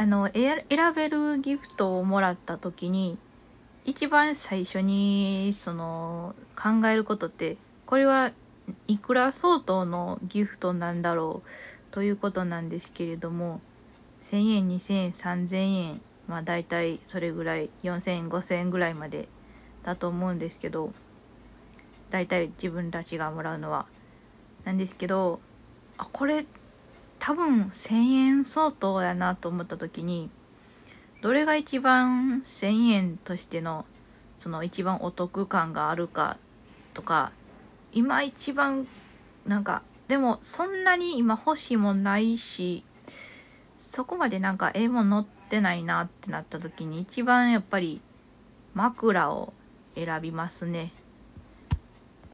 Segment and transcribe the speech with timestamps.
[0.00, 0.64] あの選
[0.96, 3.18] べるギフトをもらった時に
[3.84, 8.32] 一番最初にその考えることってこれは
[8.88, 13.60] いくら相当のギフトなんだろうということなんですけれども
[14.22, 19.28] 1000円2000円3000円まあ大体それぐらい4000円5000円ぐらいまで
[19.82, 20.94] だと思うんですけど
[22.08, 23.84] 大体自分たちがもらうのは。
[24.64, 25.40] なんですけど
[25.98, 26.46] あこれ
[27.20, 30.30] 多分1000円相当やなと思った時に
[31.22, 33.84] どれが一番1000円としての
[34.38, 36.38] その一番お得感があるか
[36.94, 37.30] とか
[37.92, 38.88] 今一番
[39.46, 42.84] なんかでもそんなに今欲しいもないし
[43.76, 48.00] そこまでなんかええもん載ってないなってなった時に一番やっぱり
[48.74, 49.52] 枕を
[49.94, 50.92] 選びますね。